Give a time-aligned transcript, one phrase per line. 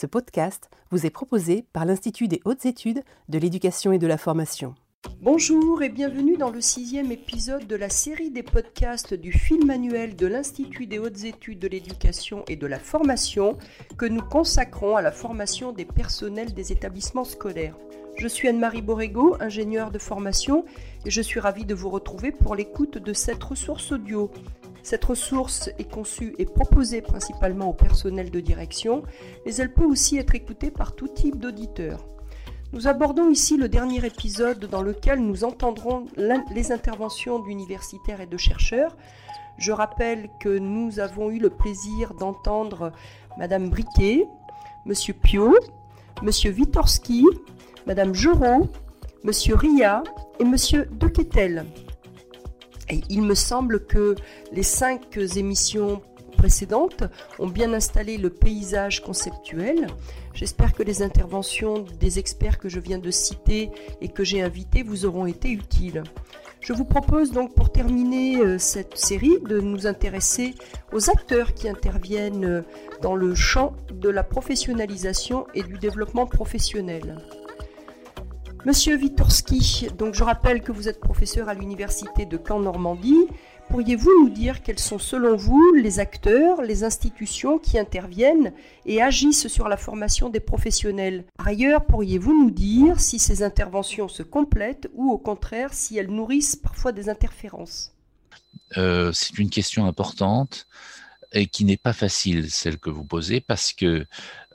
[0.00, 4.16] Ce podcast vous est proposé par l'Institut des hautes études de l'éducation et de la
[4.16, 4.76] formation.
[5.20, 10.14] Bonjour et bienvenue dans le sixième épisode de la série des podcasts du film annuel
[10.14, 13.58] de l'Institut des hautes études de l'éducation et de la formation
[13.96, 17.76] que nous consacrons à la formation des personnels des établissements scolaires.
[18.14, 20.64] Je suis Anne-Marie Borrego, ingénieure de formation,
[21.06, 24.30] et je suis ravie de vous retrouver pour l'écoute de cette ressource audio.
[24.88, 29.02] Cette ressource est conçue et proposée principalement au personnel de direction,
[29.44, 32.06] mais elle peut aussi être écoutée par tout type d'auditeurs.
[32.72, 38.38] Nous abordons ici le dernier épisode dans lequel nous entendrons les interventions d'universitaires et de
[38.38, 38.96] chercheurs.
[39.58, 42.90] Je rappelle que nous avons eu le plaisir d'entendre
[43.36, 44.26] Madame Briquet,
[44.86, 45.54] Monsieur Pio,
[46.22, 47.26] Monsieur Witorski,
[47.86, 48.70] Madame Jourot,
[49.22, 50.02] Monsieur Ria
[50.40, 51.66] et Monsieur Dequetel.
[53.08, 54.14] Il me semble que
[54.52, 56.00] les cinq émissions
[56.38, 57.04] précédentes
[57.38, 59.88] ont bien installé le paysage conceptuel.
[60.32, 64.82] J'espère que les interventions des experts que je viens de citer et que j'ai invités
[64.82, 66.04] vous auront été utiles.
[66.60, 70.54] Je vous propose donc pour terminer euh, cette série de nous intéresser
[70.92, 72.62] aux acteurs qui interviennent euh,
[73.00, 77.18] dans le champ de la professionnalisation et du développement professionnel.
[78.64, 83.28] Monsieur Witorski, je rappelle que vous êtes professeur à l'université de Caen-Normandie.
[83.70, 88.52] Pourriez-vous nous dire quels sont selon vous les acteurs, les institutions qui interviennent
[88.84, 91.24] et agissent sur la formation des professionnels?
[91.36, 96.10] Par ailleurs, pourriez-vous nous dire si ces interventions se complètent ou au contraire si elles
[96.10, 97.94] nourrissent parfois des interférences?
[98.76, 100.66] Euh, C'est une question importante
[101.32, 104.06] et qui n'est pas facile, celle que vous posez, parce que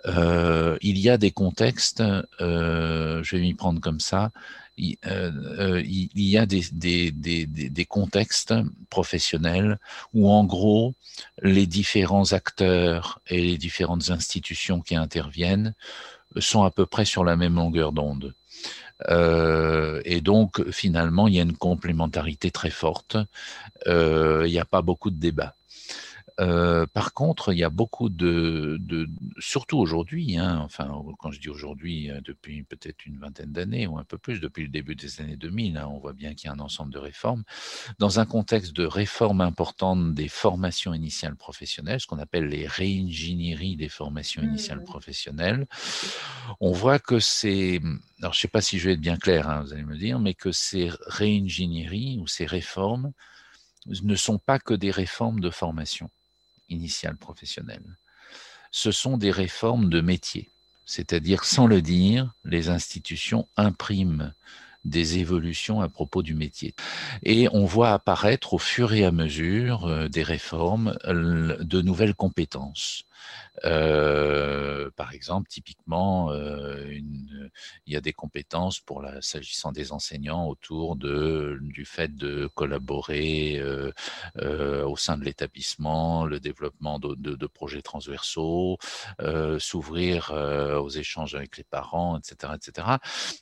[0.07, 2.03] euh, il y a des contextes,
[2.41, 4.31] euh, je vais m'y prendre comme ça,
[4.77, 8.53] il, euh, il y a des, des, des, des, contextes
[8.89, 9.79] professionnels
[10.13, 10.95] où en gros
[11.41, 15.75] les différents acteurs et les différentes institutions qui interviennent
[16.37, 18.33] sont à peu près sur la même longueur d'onde.
[19.09, 23.17] Euh, et donc finalement il y a une complémentarité très forte.
[23.87, 25.55] Euh, il n'y a pas beaucoup de débats.
[26.39, 29.07] Euh, par contre, il y a beaucoup de, de
[29.37, 33.99] surtout aujourd'hui, hein, enfin quand je dis aujourd'hui, euh, depuis peut-être une vingtaine d'années ou
[33.99, 36.49] un peu plus, depuis le début des années 2000, hein, on voit bien qu'il y
[36.49, 37.43] a un ensemble de réformes.
[37.99, 43.75] Dans un contexte de réforme importante des formations initiales professionnelles, ce qu'on appelle les réingénieries
[43.75, 44.85] des formations initiales mmh.
[44.85, 45.67] professionnelles,
[46.59, 47.79] on voit que c'est,
[48.19, 49.97] alors je ne sais pas si je vais être bien clair, hein, vous allez me
[49.97, 53.11] dire, mais que ces réingénieries ou ces réformes
[53.85, 56.09] ne sont pas que des réformes de formation
[56.69, 57.97] initiale professionnelle.
[58.71, 60.49] Ce sont des réformes de métier,
[60.85, 64.33] c'est-à-dire sans le dire, les institutions impriment
[64.85, 66.75] des évolutions à propos du métier.
[67.23, 73.05] Et on voit apparaître au fur et à mesure euh, des réformes de nouvelles compétences.
[73.65, 76.85] Euh, par exemple, typiquement, euh,
[77.85, 84.83] il y a des compétences pour s'agissant des enseignants autour du fait de collaborer euh,
[84.85, 88.77] au sein de l'établissement, le développement de, projets transversaux,
[89.59, 92.87] s'ouvrir aux échanges avec les parents, etc., etc.,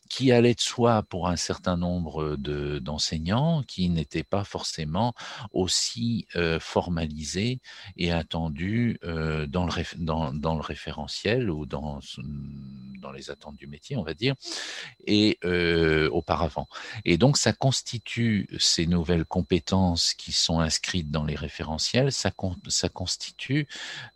[0.10, 5.14] qui allait de soi pour un certain nombre de, d'enseignants qui n'étaient pas forcément
[5.52, 6.28] aussi
[6.60, 7.62] formalisés
[7.96, 12.00] et attendus dans le dans, le référentiel ou dans,
[13.02, 14.36] dans les attentes du métier, on va dire,
[15.06, 16.68] et euh, auparavant.
[17.04, 22.32] Et donc, ça constitue ces nouvelles compétences qui sont inscrites dans les référentiels, ça,
[22.68, 23.68] ça constitue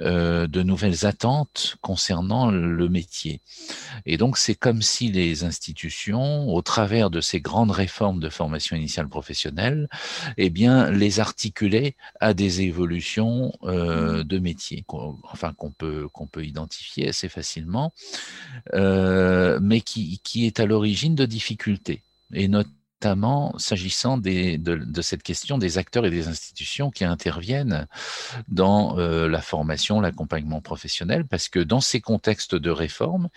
[0.01, 3.41] euh, de nouvelles attentes concernant le métier.
[4.05, 8.75] Et donc, c'est comme si les institutions, au travers de ces grandes réformes de formation
[8.75, 9.89] initiale professionnelle,
[10.37, 14.85] eh bien, les articulaient à des évolutions euh, de métier,
[15.35, 17.93] enfin qu'on peut, identifier assez facilement,
[18.73, 22.03] euh, mais qui, est à l'origine de difficultés,
[22.33, 27.85] et notamment s'agissant de, cette question des acteurs et des institutions qui interviennent
[28.47, 33.27] dans euh, la formation, l'accompagnement professionnel, parce que dans ces contextes de réforme,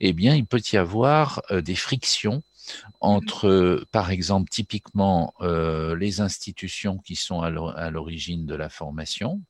[0.00, 2.42] eh bien, il peut y avoir euh, des frictions
[3.00, 9.42] entre, par exemple, typiquement les institutions qui sont à l'origine de la formation,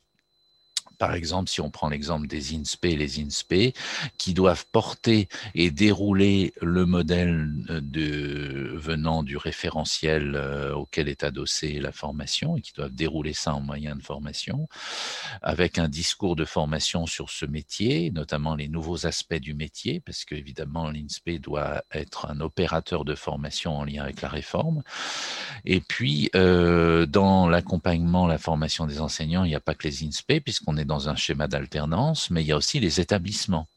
[1.03, 3.77] par exemple, si on prend l'exemple des INSPE, les INSPE,
[4.19, 11.81] qui doivent porter et dérouler le modèle euh, venant du référentiel euh, auquel est adossée
[11.81, 14.69] la formation, et qui doivent dérouler ça en moyen de formation,
[15.43, 20.25] avec un discours de formation sur ce métier, notamment les nouveaux aspects du métier, parce
[20.25, 24.85] qu'évidemment, l'INSPE doit être un opérateur de formation en lien avec la réforme.
[25.65, 30.05] Et puis, euh, dans l'accompagnement, la formation des enseignants, il n'y a pas que les
[30.05, 33.69] INSPE, puisqu'on est dans un schéma d'alternance, mais il y a aussi les établissements.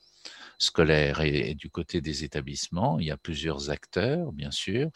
[0.58, 3.00] Scolaire et, du côté des établissements.
[3.00, 4.90] Il y a plusieurs acteurs, bien sûr.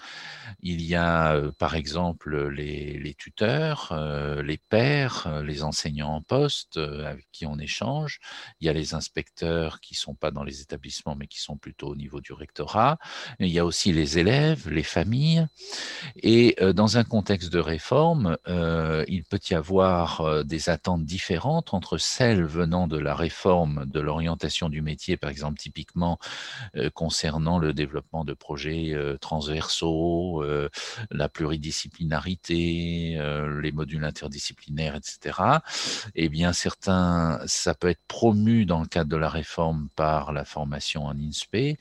[0.61, 6.21] Il y a, euh, par exemple, les, tuteurs, euh, les pères, euh, les enseignants en
[6.21, 8.19] poste avec qui on échange.
[8.59, 11.57] Il y a les inspecteurs qui ne sont pas dans les établissements, mais qui sont
[11.57, 12.97] plutôt au niveau du rectorat.
[13.39, 15.47] Il y a aussi les élèves, les familles.
[16.21, 22.43] Et dans un contexte de réforme, il peut y avoir des attentes différentes entre celles
[22.43, 26.19] venant de la réforme de l'orientation du métier, par exemple, typiquement
[26.75, 30.69] euh, concernant le développement de projets euh, transversaux, euh,
[31.11, 33.19] la pluridisciplinarité,
[33.61, 35.39] les modules interdisciplinaires, etc.
[36.15, 40.45] Eh bien, certains, ça peut être promu dans le cadre de la réforme par la
[40.45, 41.77] formation en INSPE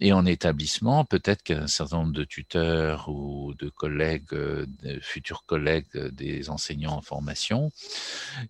[0.00, 4.34] et en établissement, peut-être qu'un certain nombre de tuteurs ou de collègues,
[5.00, 7.70] futurs collègues des enseignants en formation,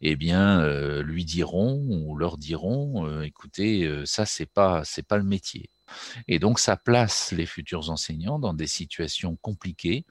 [0.00, 0.62] eh bien,
[1.02, 5.70] lui diront ou leur diront, écoutez, ça c'est pas c'est pas le métier.
[6.28, 10.04] Et donc ça place les futurs enseignants dans des situations compliquées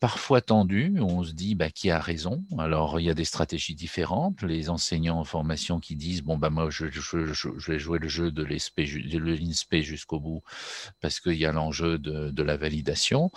[0.00, 0.94] parfois tendu.
[1.00, 2.44] On se dit bah, qui a raison?
[2.58, 4.42] Alors, il y a des stratégies différentes.
[4.42, 8.44] Les enseignants en formation qui disent bon, bah, moi, je, vais jouer le jeu de
[8.44, 10.42] l'INSPE jusqu'au bout
[11.00, 13.30] parce qu'il y a l'enjeu de, la validation.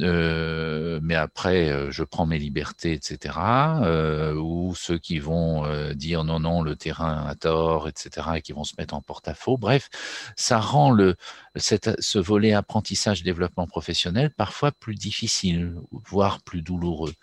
[0.00, 3.36] Euh, mais après, euh, je prends mes libertés, etc.
[3.82, 5.64] Euh, ou ceux qui vont
[5.94, 8.28] dire non, non, le terrain a tort, etc.
[8.36, 9.56] et qui vont se mettre en porte-à-faux.
[9.56, 9.88] Bref,
[10.36, 11.16] ça rend le,
[11.56, 17.14] ce volet apprentissage-développement professionnel parfois plus difficile voire plus douloureux.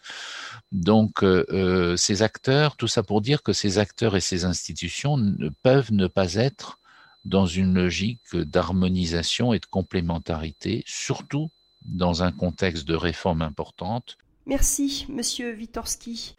[0.71, 5.17] Donc, euh, euh, ces acteurs, tout ça pour dire que ces acteurs et ces institutions
[5.17, 6.79] ne peuvent ne pas être
[7.25, 11.49] dans une logique d'harmonisation et de complémentarité, surtout
[11.83, 14.17] dans un contexte de réforme importante.
[14.45, 16.35] Merci, Monsieur Witorski.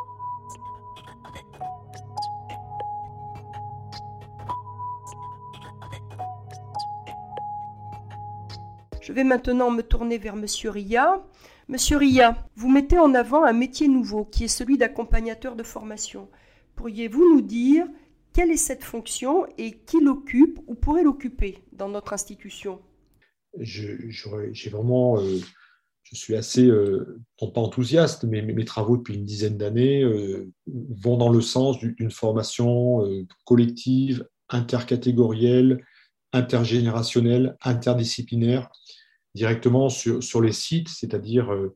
[9.08, 11.24] Je vais maintenant me tourner vers Monsieur Ria.
[11.66, 16.28] Monsieur Ria, vous mettez en avant un métier nouveau qui est celui d'accompagnateur de formation.
[16.76, 17.86] Pourriez-vous nous dire
[18.34, 22.80] quelle est cette fonction et qui l'occupe ou pourrait l'occuper dans notre institution?
[23.58, 25.38] J'ai vraiment, euh,
[26.02, 31.16] je suis assez, euh, pas enthousiaste, mais mes, travaux depuis une dizaine d'années euh, vont
[31.16, 33.08] dans le sens d'une formation
[33.46, 35.82] collective, intercatégorielle,
[36.32, 38.70] intergénérationnelle, interdisciplinaire
[39.34, 41.74] directement sur, sur les sites, c'est-à-dire euh,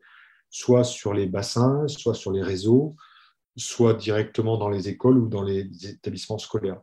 [0.51, 2.95] soit sur les bassins, soit sur les réseaux,
[3.57, 6.81] soit directement dans les écoles ou dans les établissements scolaires.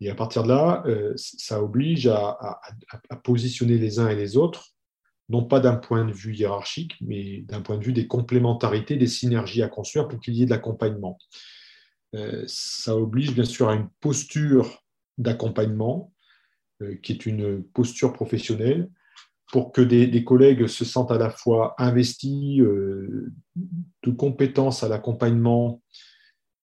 [0.00, 2.60] Et à partir de là, euh, ça oblige à,
[3.22, 4.70] positionner les uns et les autres,
[5.28, 9.06] non pas d'un point de vue hiérarchique, mais d'un point de vue des complémentarités, des
[9.06, 11.18] synergies à construire pour qu'il y ait de l'accompagnement.
[12.16, 14.82] Euh, ça oblige bien sûr à une posture
[15.18, 16.12] d'accompagnement,
[17.02, 18.88] qui est une posture professionnelle,
[19.52, 23.30] pour que des, collègues se sentent à la fois investis euh,
[24.02, 25.82] de compétences à l'accompagnement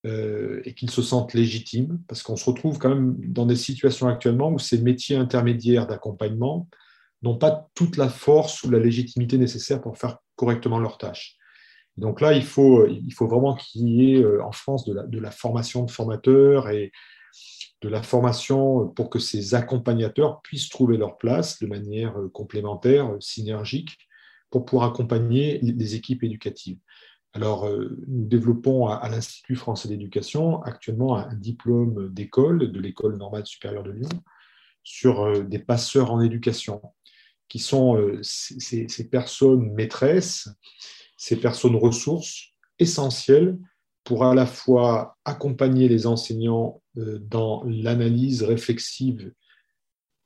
[0.07, 4.07] euh, et qu'ils se sentent légitimes, parce qu'on se retrouve quand même dans des situations
[4.07, 6.67] actuellement où ces métiers intermédiaires d'accompagnement
[7.21, 11.37] n'ont pas toute la force ou la légitimité nécessaire pour faire correctement leurs tâches.
[11.95, 15.03] Donc là, il faut, il faut vraiment qu'il y ait euh, en France de la,
[15.03, 16.91] de la formation de formateurs et,
[17.81, 23.13] de la formation pour que ces accompagnateurs puissent trouver leur place de manière euh, complémentaire,
[23.13, 23.97] euh, synergique,
[24.49, 26.79] pour pouvoir accompagner les équipes éducatives.
[27.33, 33.45] Alors, euh, nous développons à, l'Institut français d'éducation actuellement un diplôme d'école, de l'École normale
[33.45, 34.09] supérieure de Lyon,
[34.83, 36.81] sur des passeurs en éducation,
[37.47, 40.49] qui sont ces, ces personnes maîtresses,
[41.15, 43.59] ces personnes ressources essentielles
[44.09, 49.31] pour à la fois accompagner les enseignants euh, dans l'analyse réflexive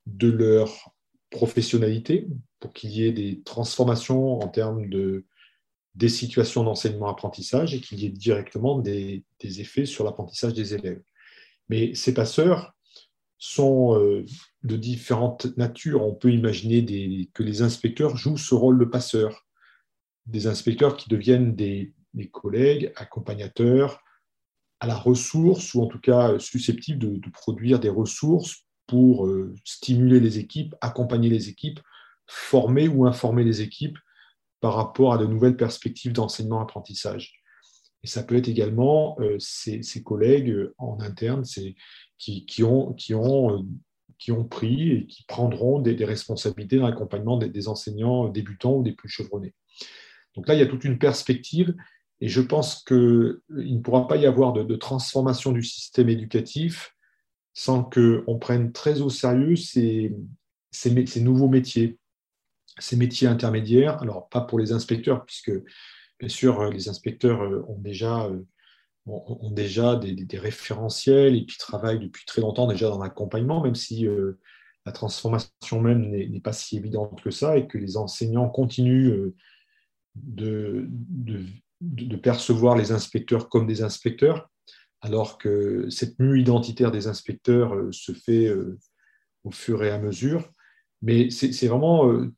[0.05, 0.93] de leur
[1.31, 2.29] professionnalité,
[2.61, 5.25] pour qu'il y ait des transformations en termes de,
[5.95, 11.03] des situations d'enseignement-apprentissage et qu'il y ait directement des, effets sur l'apprentissage des élèves.
[11.67, 12.71] Mais ces passeurs
[13.37, 14.23] sont euh,
[14.63, 16.07] de différentes natures.
[16.07, 19.45] On peut imaginer que les inspecteurs jouent ce rôle de passeur,
[20.25, 24.01] des inspecteurs qui deviennent des, des collègues, accompagnateurs,
[24.79, 30.20] à la ressource, ou en tout cas susceptibles de, produire des ressources pour euh, stimuler
[30.20, 31.79] les équipes, accompagner les équipes,
[32.27, 33.98] former ou informer les équipes
[34.60, 37.41] par rapport à de nouvelles perspectives d'enseignement-apprentissage.
[38.03, 41.43] Et ça peut être également euh, ces, collègues euh, en interne
[42.17, 43.65] qui, qui, ont, qui, ont,
[44.20, 48.93] qui ont pris et qui prendront des, responsabilités dans l'accompagnement des, enseignants débutants ou des
[48.93, 49.53] plus chevronnés.
[50.36, 51.74] Donc là, il y a toute une perspective
[52.23, 56.95] et je pense qu'il ne pourra pas y avoir de, transformation du système éducatif
[57.51, 60.15] sans qu'on prenne très au sérieux ces,
[61.17, 61.99] nouveaux métiers,
[62.79, 64.01] ces métiers intermédiaires.
[64.01, 65.51] Alors, pas pour les inspecteurs, puisque
[66.17, 68.31] bien sûr, les inspecteurs ont déjà,
[69.05, 74.07] ont, déjà des, référentiels et puis travaillent depuis très longtemps déjà dans l'accompagnement, même si
[74.85, 79.33] la transformation même n'est pas si évidente que ça et que les enseignants continuent
[80.15, 80.87] de,
[82.21, 84.49] percevoir les inspecteurs comme des inspecteurs,
[85.01, 88.79] alors que cette mue identitaire des inspecteurs euh, se fait euh,
[89.43, 90.49] au fur et à mesure.
[91.01, 92.33] Mais c'est vraiment euh,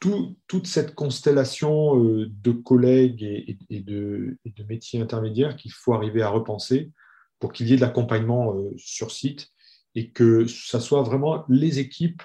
[0.00, 6.90] toute cette constellation de collègues et, de, de, métiers intermédiaires qu'il faut arriver à repenser
[7.38, 9.50] pour qu'il y ait de l'accompagnement sur site
[9.94, 12.22] et que ce soit vraiment les équipes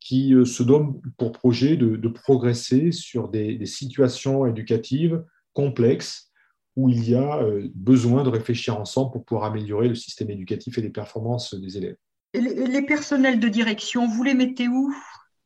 [0.00, 5.22] qui se donnent pour projet de, progresser sur des, situations éducatives
[5.52, 6.32] complexes
[6.76, 10.78] où il y a euh, besoin de réfléchir ensemble pour pouvoir améliorer le système éducatif
[10.78, 11.96] et les performances des élèves.
[12.34, 14.94] les personnels de direction, vous les mettez où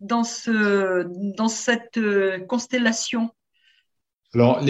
[0.01, 1.05] dans, ce,
[1.37, 3.31] dans cette euh, constellation?
[4.35, 4.63] Alors,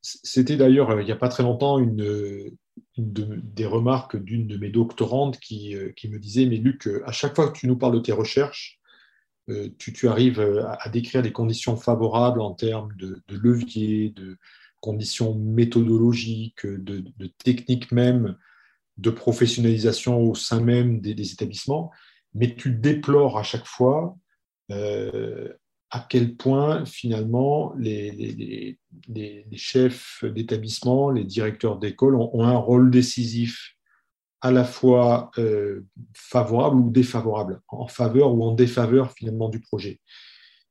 [0.00, 2.50] c'était d'ailleurs euh, il n'y a pas très longtemps une,
[2.96, 7.48] des remarques d'une de mes doctorantes qui, qui, me disait, mais Luc, à chaque fois
[7.50, 8.80] que tu nous parles de tes recherches,
[9.78, 14.38] tu, tu, arrives à, décrire des conditions favorables en termes de, levier, de,
[14.80, 18.36] conditions méthodologiques, de, techniques même,
[18.98, 21.90] de professionnalisation au sein même des, établissements,
[22.34, 24.16] mais tu déplores à chaque fois
[24.70, 25.52] euh,
[25.90, 28.78] à quel point finalement les,
[29.54, 33.75] chefs d'établissement, les directeurs d'école ont, un rôle décisif
[34.40, 40.00] à la fois euh, favorable ou défavorable, en faveur ou en défaveur finalement du projet.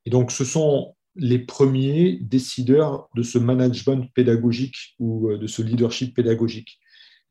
[0.06, 5.62] Et donc ce sont les premiers décideurs de ce management pédagogique ou euh, de ce
[5.62, 6.80] leadership pédagogique.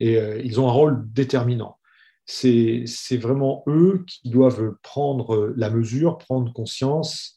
[0.00, 1.78] Et euh, ils ont un rôle déterminant.
[2.26, 2.86] C'est
[3.18, 7.36] vraiment eux qui doivent prendre la mesure, prendre conscience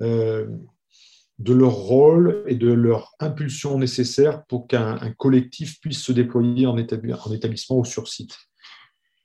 [0.00, 0.46] euh,
[1.38, 6.76] de leur rôle et de leur impulsion nécessaire pour qu'un collectif puisse se déployer en,
[6.76, 8.36] établissement ou sur site.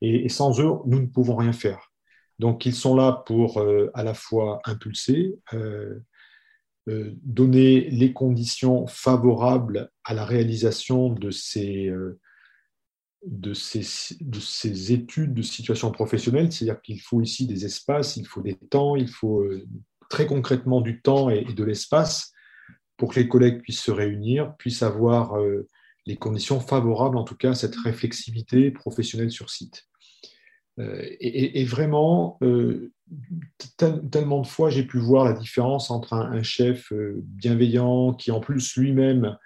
[0.02, 1.92] Et, sans eux, nous ne pouvons rien faire.
[2.40, 3.62] Donc, ils sont là pour
[3.94, 5.36] à la fois impulser,
[6.90, 12.18] euh, donner les conditions favorables à la réalisation de ces, euh,
[13.26, 13.82] de ces,
[14.22, 18.56] de ces études de situation professionnelle, c'est-à-dire qu'il faut ici des espaces, il faut des
[18.56, 19.68] temps, il faut euh,
[20.10, 22.32] très concrètement du temps et, de l'espace
[22.98, 25.38] pour que les collègues puissent se réunir, puissent avoir
[26.08, 29.86] les conditions favorables, en tout cas, à cette réflexivité professionnelle sur site.
[30.80, 32.40] Et, et, vraiment,
[33.78, 38.40] tellement de fois j'ai pu voir la différence entre un, chef euh, bienveillant qui en
[38.40, 39.38] plus lui-même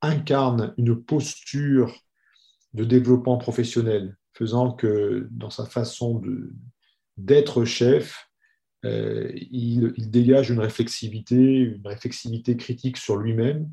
[0.00, 1.94] incarne une posture
[2.74, 6.22] de développement professionnel, faisant que dans sa façon
[7.16, 8.30] d'être chef,
[8.84, 13.70] euh, il, dégage une réflexivité, une réflexivité critique sur lui-même,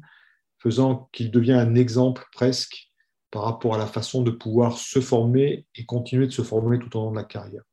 [0.59, 2.91] faisant qu'il devient un exemple presque
[3.31, 6.95] par rapport à la façon de pouvoir se former et continuer de se former tout
[6.97, 7.63] au long de la carrière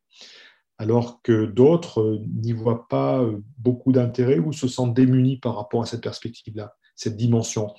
[0.78, 5.56] alors que d'autres euh, n'y voient pas euh, beaucoup d'intérêt ou se sentent démunis par
[5.56, 7.74] rapport à cette perspective-là, cette dimension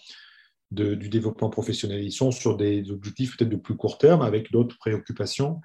[0.70, 2.04] du développement professionnel.
[2.04, 5.62] Ils sont sur des objectifs peut-être de plus court terme avec d'autres préoccupations.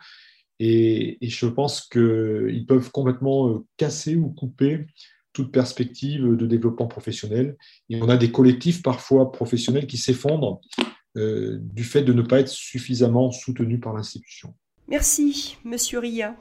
[0.64, 4.86] Et, je pense qu'ils peuvent complètement euh, casser ou couper
[5.32, 7.56] toute perspective de développement professionnel.
[7.88, 10.60] Et on a des collectifs parfois professionnels qui s'effondrent
[11.14, 14.54] du fait de ne pas être suffisamment soutenus par l'institution.
[14.88, 16.36] Merci, Monsieur Ria.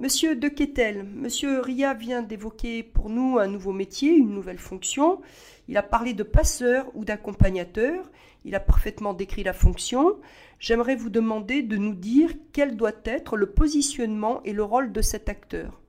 [0.00, 5.20] Monsieur De Kettel, Monsieur Ria vient d'évoquer pour nous un nouveau métier, une nouvelle fonction.
[5.66, 8.08] Il a parlé de passeur ou d'accompagnateur.
[8.44, 10.14] Il a parfaitement décrit la fonction.
[10.60, 15.02] J'aimerais vous demander de nous dire quel doit être le positionnement et le rôle de
[15.02, 15.80] cet acteur.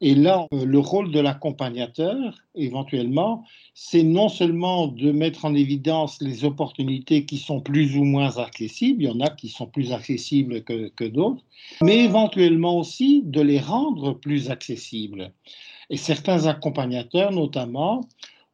[0.00, 2.16] Et là, euh, le rôle de l'accompagnateur,
[2.54, 8.38] éventuellement, c'est non seulement de mettre en évidence les opportunités qui sont plus ou moins
[8.38, 11.42] accessibles, il y en a qui sont plus accessibles que, d'autres,
[11.82, 15.32] mais éventuellement aussi de les rendre plus accessibles.
[15.90, 18.02] Et certains accompagnateurs, notamment,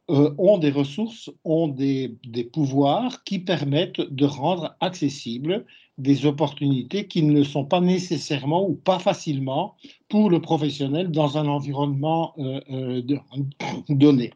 [0.09, 5.65] euh, ont des ressources, ont des, des pouvoirs qui permettent de rendre accessibles
[5.97, 9.75] des opportunités qui ne sont pas nécessairement ou pas facilement
[10.09, 13.01] pour le professionnel dans un environnement euh, euh,
[13.89, 14.31] donné.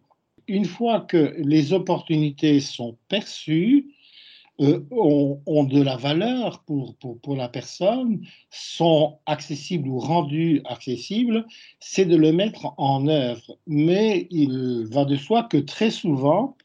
[0.48, 3.94] Une fois que les opportunités sont perçues,
[4.62, 11.46] euh, ont, de la valeur pour, pour, la personne, sont accessibles ou rendus accessibles,
[11.80, 13.58] c'est de le mettre en œuvre.
[13.68, 16.58] Mais il va de soi que très souvent,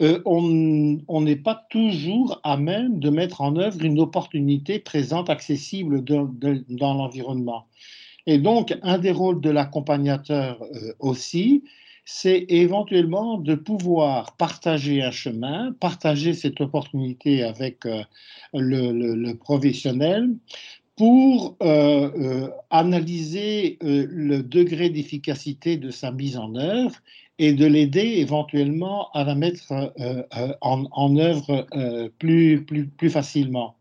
[0.00, 6.02] euh, on n'est pas toujours à même de mettre en œuvre une opportunité présente, accessible
[6.02, 7.66] dans l'environnement.
[8.26, 11.62] Et donc, un des rôles de l'accompagnateur euh, aussi,
[12.04, 18.02] c'est éventuellement de pouvoir partager un chemin, partager cette opportunité avec euh,
[18.52, 20.30] le, professionnel
[20.96, 26.96] pour euh, euh, analyser le degré d'efficacité de sa mise en œuvre
[27.38, 29.92] et de l'aider éventuellement à la mettre
[30.60, 31.66] en, œuvre
[32.18, 33.76] plus, plus, plus facilement.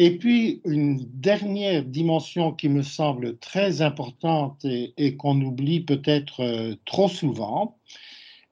[0.00, 6.76] Et puis, une dernière dimension qui me semble très importante et, qu'on oublie peut-être euh,
[6.84, 7.76] trop souvent,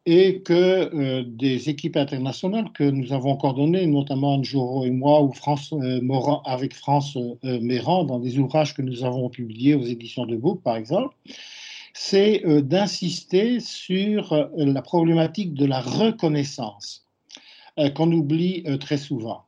[0.06, 0.52] est que
[0.94, 6.00] euh, des équipes internationales que nous avons coordonnées, notamment Anjoro et moi, ou France, euh,
[6.44, 10.76] avec France Méran, dans des ouvrages que nous avons publiés aux éditions de Book, par
[10.76, 11.14] exemple,
[11.92, 17.06] c'est d'insister sur la problématique de la reconnaissance
[17.94, 19.46] qu'on oublie très souvent.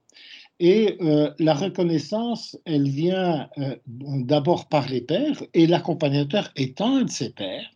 [0.60, 7.02] Et euh, la reconnaissance, elle vient euh, d'abord par les pères, et l'accompagnateur étant un
[7.02, 7.70] de ses pères.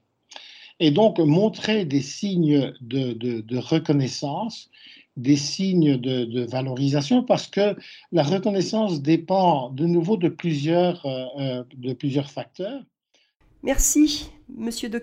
[0.84, 4.68] Et donc montrer des signes de, reconnaissance,
[5.16, 7.76] des signes de, valorisation, parce que
[8.10, 12.82] la reconnaissance dépend de nouveau de plusieurs, euh, de plusieurs facteurs.
[13.62, 14.98] Merci, Monsieur de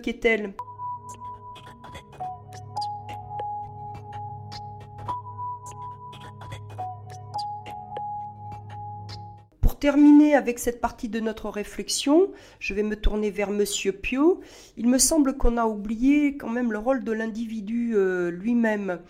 [9.80, 14.40] terminer avec cette partie de notre réflexion, je vais me tourner vers Monsieur Pio.
[14.76, 19.00] Il me semble qu'on a oublié quand même le rôle de l'individu euh, lui-même.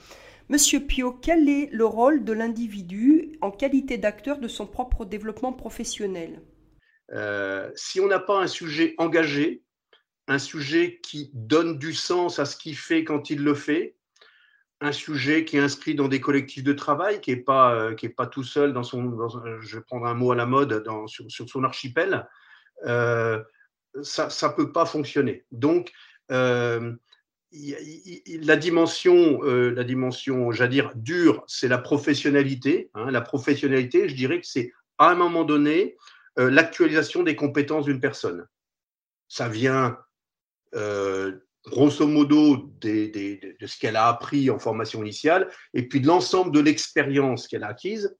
[0.48, 5.52] Monsieur Pio, quel est le rôle de l'individu en qualité d'acteur de son propre développement
[5.52, 6.40] professionnel?
[7.12, 9.62] Euh, Si on n'a pas un sujet engagé,
[10.28, 13.96] un sujet qui donne du sens à ce qu'il fait quand il le fait,
[14.80, 18.26] un sujet qui est inscrit dans des collectifs de travail, qui n'est pas, euh, pas
[18.26, 19.28] tout seul dans son,
[19.60, 22.26] je vais prendre un mot à la mode, dans, sur, son archipel,
[22.86, 23.42] euh,
[24.02, 25.44] ça ne peut pas fonctionner.
[25.50, 25.92] Donc,
[26.30, 26.94] euh,
[27.52, 32.90] la dimension, la dimension, j'allais dire, dure, c'est la professionnalité.
[32.94, 33.10] Hein.
[33.10, 35.96] la professionnalité, je dirais que c'est à un moment donné
[36.36, 38.46] l'actualisation des compétences d'une personne.
[39.26, 39.98] Ça vient
[41.66, 46.60] grosso modo de ce qu'elle a appris en formation initiale et puis de l'ensemble de
[46.60, 48.16] l'expérience qu'elle a acquise,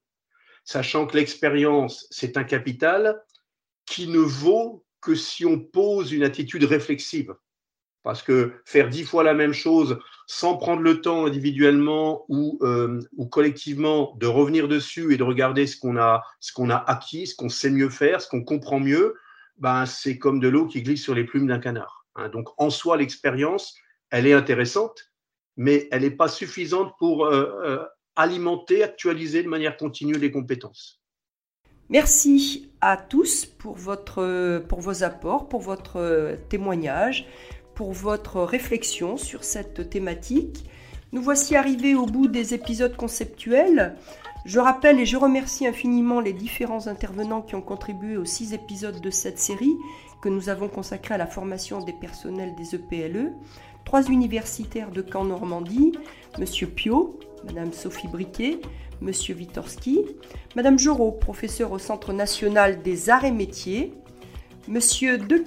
[0.63, 3.19] sachant que l'expérience, c'est un capital
[3.85, 7.33] qui ne vaut que si on pose une attitude réflexive.
[8.03, 12.99] Parce que faire dix fois la même chose sans prendre le temps individuellement ou, euh,
[13.15, 17.27] ou collectivement de revenir dessus et de regarder ce qu'on a, ce qu'on a acquis,
[17.27, 19.15] ce qu'on sait mieux faire, ce qu'on comprend mieux,
[19.57, 22.00] ben, c'est comme de l'eau qui glisse sur les plumes d'un canard.
[22.15, 22.29] Hein.
[22.29, 23.75] donc en soi, l'expérience,
[24.09, 25.11] elle est intéressante,
[25.57, 31.01] mais elle n'est pas suffisante pour euh, euh, alimenter, actualiser de manière continue les compétences.
[31.89, 37.27] Merci à tous pour, votre, pour vos apports, pour votre témoignage,
[37.75, 40.65] pour votre réflexion sur cette thématique.
[41.11, 43.97] Nous voici arrivés au bout des épisodes conceptuels.
[44.45, 49.01] Je rappelle et je remercie infiniment les différents intervenants qui ont contribué aux six épisodes
[49.01, 49.75] de cette série
[50.21, 53.33] que nous avons consacré à la formation des personnels des EPLE,
[53.83, 55.93] trois universitaires de Caen Normandie,
[56.37, 56.45] M.
[56.75, 58.61] Pio, Mme Sophie Briquet,
[59.01, 59.11] M.
[59.35, 60.05] Witorski,
[60.55, 63.93] Mme Jorot, professeur au Centre national des arts et métiers,
[64.67, 64.75] M.
[64.75, 65.37] De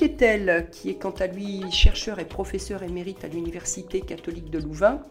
[0.70, 5.02] qui est quant à lui chercheur et professeur émérite à l'Université catholique de Louvain,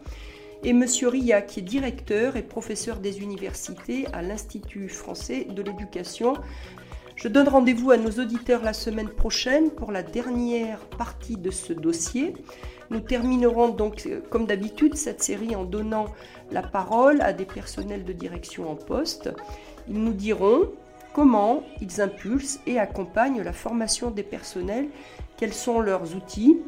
[0.62, 0.84] et M.
[1.02, 6.34] Ria, qui est directeur et professeur des universités à l'Institut français de l'éducation
[7.16, 11.72] je donne rendez-vous à nos auditeurs la semaine prochaine pour la dernière partie de ce
[11.72, 12.34] dossier.
[12.90, 16.06] Nous terminerons donc, euh, comme d'habitude, cette série en donnant
[16.50, 19.30] la parole à des personnels de direction en poste.
[19.88, 20.70] Ils nous diront
[21.12, 24.88] comment ils impulsent et accompagnent la formation des personnels,
[25.36, 26.58] quels sont leurs outils,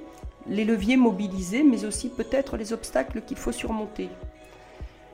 [0.48, 4.08] les leviers mobilisés, mais aussi peut-être les obstacles qu'il faut surmonter.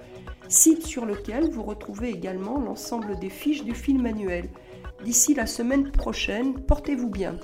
[0.49, 4.49] site sur lequel vous retrouvez également l'ensemble des fiches du film manuel.
[5.05, 7.35] D'ici la semaine prochaine, portez-vous bien.